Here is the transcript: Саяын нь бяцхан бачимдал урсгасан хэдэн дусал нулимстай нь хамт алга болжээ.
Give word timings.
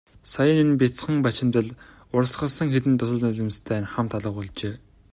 Саяын 0.31 0.59
нь 0.69 0.77
бяцхан 0.81 1.15
бачимдал 1.25 1.67
урсгасан 2.15 2.67
хэдэн 2.73 2.93
дусал 2.97 3.19
нулимстай 3.25 3.77
нь 3.81 3.91
хамт 3.93 4.11
алга 4.17 4.31
болжээ. 4.37 4.75